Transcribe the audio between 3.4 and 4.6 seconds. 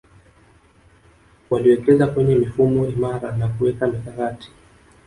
kuweka mikakati